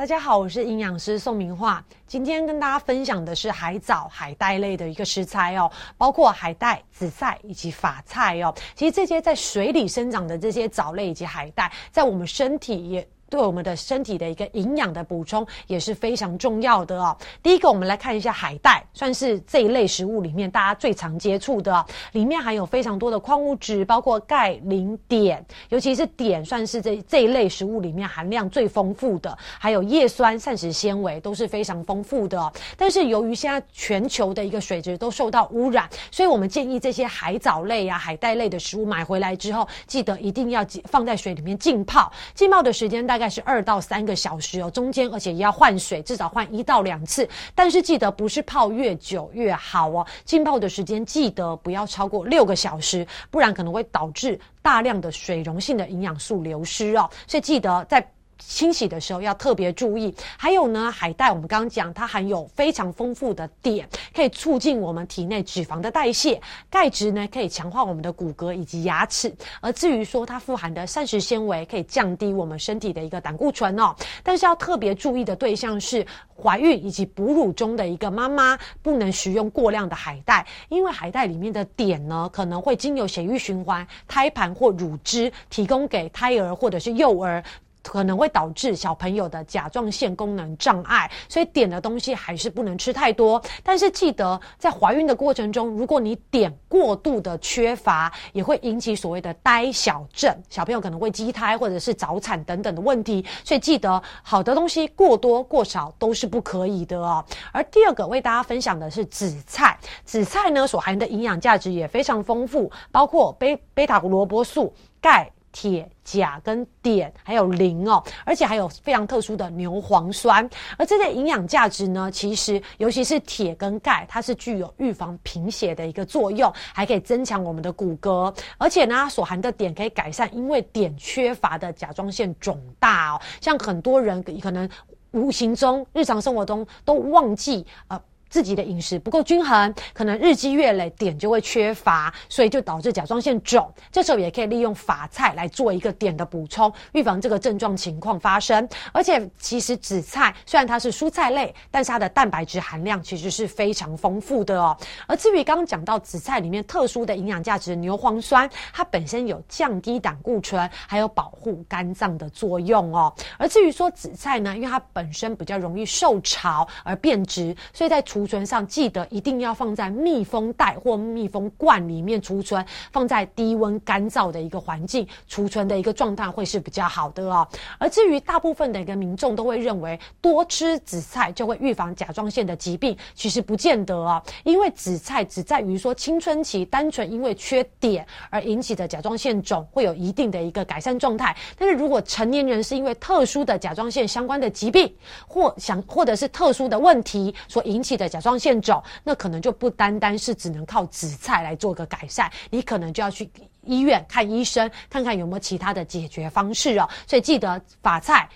[0.00, 1.84] 大家好，我是营养师宋明化。
[2.06, 8.54] 今天跟大家分享的是海藻、海带类的一个食材哦，包括海带、紫菜以及法菜哦。
[8.74, 13.06] 其实这些在水里生长的这些藻类以及海带，在我们身体也。
[13.30, 17.16] 对我们的身体的一个营养的补充也是非常重要的哦。
[17.40, 32.52] 第一个，我们来看一下海带，算是这一类食物里面大家最常接触的，里面含有非常多的矿物质，包括钙、磷、碘，尤其是碘算是这这一类食物里面含量最丰富的，还有叶酸、膳食纤维都是非常丰富的。
[32.76, 43.19] 但是由于现在全球的一个水质都受到污染，所以我们建议这些海藻类啊、海带类的食物买回来之后，记得一定要放在水里面浸泡，浸泡的时间大。
[43.20, 47.28] 大概是二到三个小时哦，中间而且也要换水，至少换一到两次。
[47.54, 57.10] 但是记得不是泡越久越好哦，浸泡的时间记得不要超过六个小时，不然可能会导致大量的水溶性的营养素流失哦。
[57.26, 58.10] 所以记得在。
[58.40, 69.32] 清洗的时候要特别注意，还有呢，海带我们刚刚讲，它含有非常丰富的碘，可以促进我们体内脂肪的代谢；钙质呢，可以强化我们的骨骼以及牙齿。
[69.60, 73.94] 而至于说它富含的膳食纤维，可以降低我们身体的一个胆固醇哦。
[74.22, 76.04] 但是要特别注意的对象是
[76.42, 87.42] 怀孕以及哺乳中的一个妈妈，不能食用过量的海带，因为海带里面的碘呢，可能会经由血液循环、胎盘或乳汁提供给胎儿或者是幼儿。
[87.82, 93.42] 可能会导致小朋友的甲状腺功能障碍，所以点的东西还是不能吃太多。
[93.62, 103.24] 但是记得在怀孕的过程中，如果你碘过度的缺乏，也会引起所谓的呆小症，小朋友可能会畸胎或者是早产等等的问题。
[103.44, 107.24] 所以记得好的东西过多过少都是不可以的哦。
[107.52, 115.30] 而第二个为大家分享的是紫菜，紫菜呢所含的营养价值也非常丰富，包括贝贝塔胡萝卜素、钙。
[115.52, 120.48] 铁、钾跟碘，还有磷哦，而且还有非常特殊的牛磺酸。
[120.76, 128.34] 而这些营养价值呢，其实尤其是铁跟钙，它是具有预防贫血的一个作用，还可以增强我们的骨骼。
[128.58, 133.20] 而且呢，所含的碘可以改善因为碘缺乏的甲状腺肿大哦。
[133.40, 134.68] 像很多人可能
[135.12, 138.00] 无形中日常生活中都忘记呃。
[138.30, 143.70] 自己的饮食不够均衡，可能日积月累，碘就会缺乏，所以就导致甲状腺肿。
[143.92, 148.66] 这时候也可以利用法菜来做一个碘的补充，预防这个症状情况发生。
[148.92, 154.76] 而且，其实紫菜虽然它是蔬菜类，但是它的蛋白质含量其实是非常丰富的哦。
[155.08, 163.12] 而至于刚刚讲到紫菜里面特殊的营养价值牛磺酸，它本身有降低胆固醇，还有保护肝脏的作用哦。
[163.36, 177.48] 而至于说紫菜呢，因为它本身比较容易受潮而变质，所以在储存上记得一定要放在密封袋或密封罐里面储存，放在低温干燥的一个环境储存的一个状态会是比较好的哦。
[177.78, 184.22] 而至于大部分的一个民众都会认为多吃紫菜就会预防甲状腺的疾病，其实不见得哦。
[184.44, 194.94] 因为紫菜只在于说青春期单纯因为缺碘而引起的甲状腺肿会有一定的一个改善状态，但是如果成年人是因为特殊的甲状腺相关的疾病
[195.26, 198.09] 或想或者是特殊的问题所引起的。
[198.10, 203.30] 甲状腺肿，那可能就不单单是只能靠紫菜来做个改善，你可能就要去
[203.62, 206.86] 医院看医生，看看有没有其他的解决方式哦。
[207.06, 208.28] 所以记得法菜。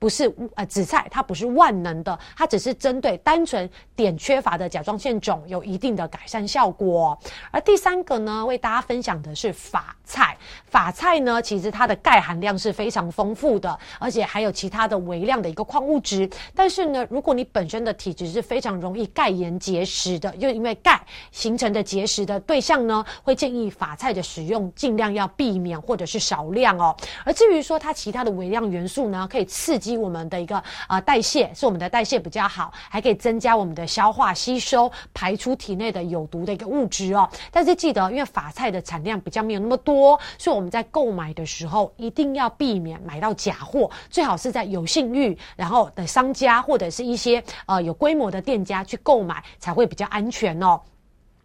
[0.00, 7.16] 不是呃紫菜，它不是万能的，它只是针对单纯碘缺乏的甲状腺肿有一定的改善效果。
[7.50, 10.34] 而第三个呢，为大家分享的是法菜。
[10.64, 16.28] 法菜呢，其实它的钙含量是非常丰富的，而且还有其他的微量的一个矿物质。
[16.54, 20.98] 但是呢，如果你本身的体质是非常容易钙盐结石的，又因为钙
[21.30, 26.96] 形成的结石的对象呢，会建议法菜的使用尽量要避免或者是少量哦。
[27.22, 29.89] 而至于说它其他的微量元素呢，可以刺激。
[29.96, 37.28] 我们的一个啊代谢是我们的代谢比较好，还可以增加我们的消化吸收，排出体内的有毒的一个物质哦。
[37.50, 50.80] 但是记得，因为法菜的产量比较没有那么多，所以我们在购买的时候一定要避免买到假货，最好是在有信誉然后的商家或者是一些呃有规模的店家去购买才会比较安全哦。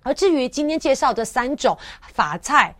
[0.04, 2.76] 而至于今天介绍这三种法菜。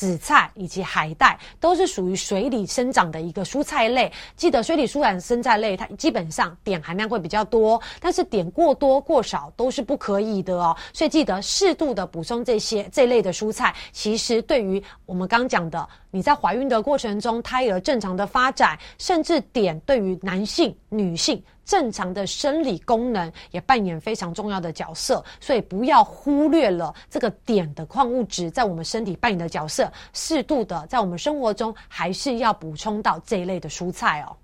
[0.00, 4.10] 紫菜以及海带都是属于水里生长的一个蔬菜类。
[4.34, 10.74] 记得水里蔬产生菜类，它基本上碘含量会比较多，但是碘过多过少都是不可以的哦。
[10.94, 21.42] 所以记得适度的补充这些这类的蔬菜，其实对于我们刚讲的你在怀孕的过程中胎儿正常的发展，甚至碘对于男性、女性。
[21.70, 29.88] 正常的生理功能也扮演非常重要的角色，所以不要忽略了这个碘的矿物质在我们身体扮演的角色。
[30.12, 34.34] 适度的在我们生活中还是要补充到这一类的蔬菜哦。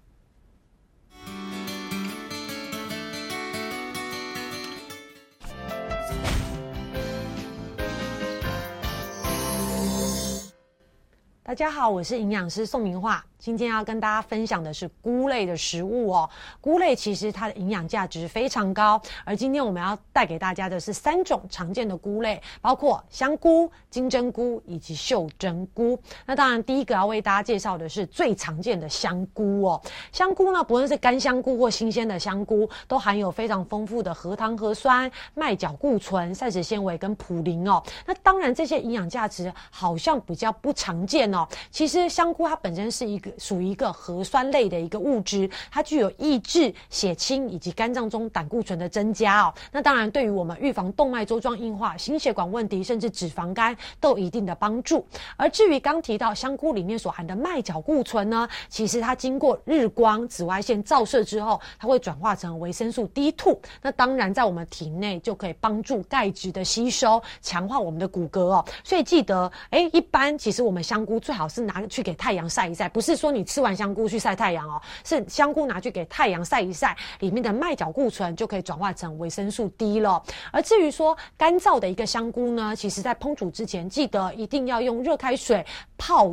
[11.46, 13.24] 大家好，我是营养师宋明化。
[13.38, 16.28] 今天要跟大家分享的是菇类的食物哦。
[16.60, 25.96] 菇类其实它的营养价值非常高，而今天我们要带给大家的是三种常见的菇类，包括香菇、金针菇以及袖珍菇。
[26.24, 29.80] 那当然，第一个要为大家介绍的是最常见的香菇哦。
[30.10, 37.80] 香菇呢，不论是干香菇或新鲜的香菇，都含有非常丰富的核糖核酸、麦角固醇、膳食纤维跟普林哦。
[38.04, 41.35] 那当然，这些营养价值好像比较不常见哦。
[41.70, 49.54] 其实香菇它本身是一个属于一个核酸类的一个物质，它具有抑制血清以及肝脏中胆固醇的增加哦。
[49.72, 55.04] 那当然，对于我们预防动脉粥状硬化、心血管问题，甚至脂肪肝都有一定的帮助。
[55.36, 63.58] 而至于刚提到香菇里面所含的麦角固醇呢，其实它经过日光紫外线照射之后，它会转化成维生素 D2。
[63.82, 68.64] 那当然，在我们体内就可以帮助钙质的吸收，强化我们的骨骼哦。
[68.84, 80.22] 所以记得，哎，一般其实我们香菇最好是拿去给太阳晒一晒，不是说你吃完香菇去晒太阳哦，是香菇拿去给太阳晒一晒，里面的麦角固醇就可以转化成维生素 D 了。
[80.52, 85.66] 而至于说干燥的一个香菇呢，其实在烹煮之前，记得一定要用热开水
[85.98, 86.32] 泡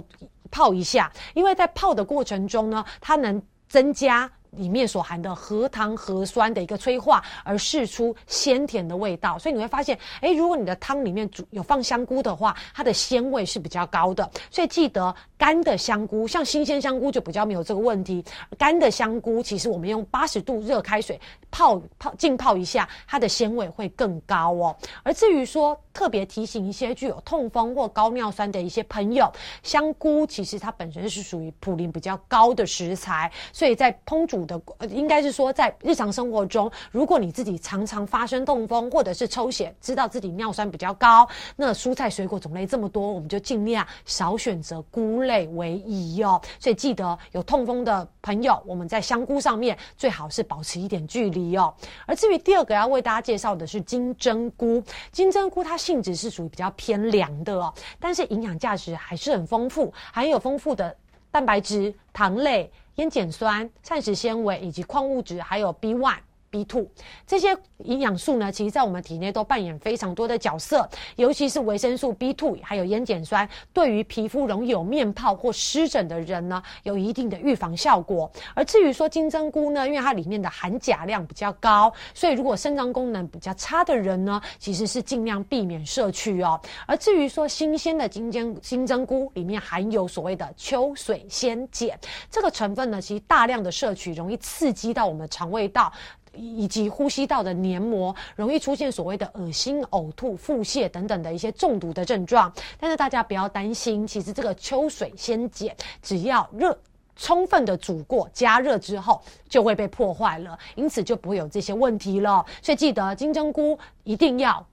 [0.51, 4.29] 泡一下，因为在泡的过程中呢，它能增加。
[4.55, 14.29] 里面所含的核糖核酸的一个催化，而释出鲜甜的味道，所以你会发现，哎，如果你的汤里面煮有放香菇的话，它的鲜味是比较高的。
[14.51, 18.23] 所以记得干的香菇，像新鲜香菇就比较没有这个问题。
[18.57, 21.19] 干的香菇，其实我们用八十度热开水
[21.49, 24.75] 泡泡浸泡一下，它的鲜味会更高哦。
[25.01, 29.31] 而至于说特别提醒一些具有痛风或高尿酸的一些朋友，
[29.63, 34.42] 香菇其实它本身是属于普林比较高的食材，所以在烹煮。
[34.45, 34.59] 的
[34.89, 46.41] 应该是说，在日常生活中，如果你自己常常发生痛风或者是抽血，知道自己尿酸比较高，那蔬菜水果种类这么多，我们就尽量少选择菇类为宜哦。
[46.59, 51.73] 所以记得有痛风的朋友，我们在香菇上面最好是保持一点距离哦。
[52.05, 54.81] 而至于第二个要为大家介绍的是金针菇，
[55.11, 60.95] 金针菇它性质是属于比较偏凉的哦，但是营养价值还是很丰富，含有丰富的
[61.31, 62.71] 蛋白质、糖类。
[62.95, 66.19] 烟碱酸、膳食纤维以及矿物质，还有 B one。
[66.53, 66.85] B two
[67.25, 78.31] 这些营养素呢，其实在我们体内都扮演非常多的角色，尤其是维生素 B two 还有烟碱酸，对于皮肤容易有面泡或湿疹的人呢，有一定的预防效果。
[78.53, 86.61] 而至于说金针菇呢，因为它里面的含钾量比较高，所以如果肾脏功能比较差的人呢，其实是尽量避免摄取哦。
[86.85, 95.91] 而至于说新鲜的金针金针菇里面含有所谓的秋水仙碱这个成分呢，其实大量的摄取容易刺激到我们的肠胃道。
[96.35, 105.69] 以及呼吸道的黏膜容易出现所谓的恶心、呕吐、腹泻等等的一些中毒的症状，但是大家不要担心，其实这个秋水仙碱
[106.01, 106.77] 只要热
[107.15, 112.45] 充分的煮过、加热之后就会被破坏了，因此就不会有这些问题了。
[112.61, 114.65] 所以记得金针菇一定要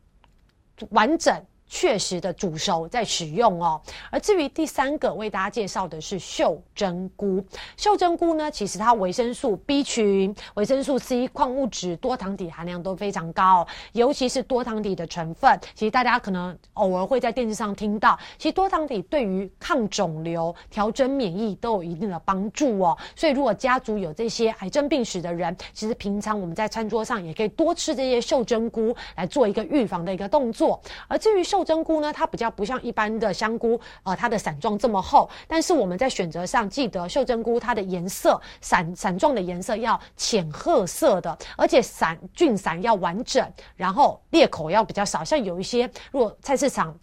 [0.91, 1.35] 完整。
[1.71, 3.81] 确实的煮熟再使用哦。
[4.11, 7.43] 而至于第三个为大家介绍的是袖珍菇。
[7.77, 15.59] 袖珍菇呢，其实它维生素 B 群、维生素 C、矿物质、多糖体含量都非常高，尤其是多糖体的成分。
[15.75, 22.99] 其实大家可能偶尔会在电视上听到，其实多糖体对于抗肿瘤、调整免疫都有一定的帮助哦。
[23.15, 30.81] 所以如果家族有这些癌症病史的人，其实平常我们在餐桌上也可以多吃这些袖珍菇来做一个预防的一个动作。
[31.07, 35.29] 而至于秀袖珍菇呢，它比较不像一般的香菇，呃，它的伞状这么厚。
[35.47, 45.23] 但是我们在选择上，记得袖珍菇它的颜色伞伞状的颜色要浅褐色的，而且伞菌伞要完整，然后裂口要比较少。
[45.23, 46.99] 像有一些，如果菜市场。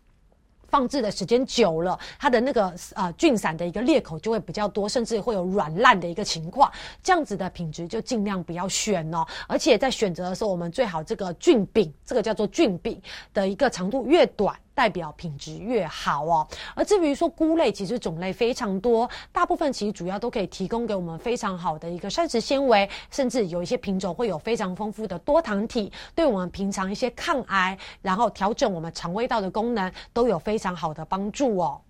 [0.67, 6.71] 放置的时间久了，它的那个呃菌伞的一个裂口就会比较多，甚至会有软烂的一个情况。
[7.01, 9.25] 这样子的品质就尽量不要选哦。
[9.47, 13.01] 而且在选择的时候，我们最好这个菌柄，这个叫做菌柄
[13.33, 14.55] 的一个长度越短。
[14.77, 16.47] 代表品质越好哦。
[16.75, 31.81] 而至于说菇类，其实种类非常多，大部分其实主要都可以提供给我们非常好的一个膳食纤维，甚至有一些品种会有非常丰富的多糖体，对我们平常一些抗癌，然后调整我们肠胃道的功能都有非常好的帮助哦。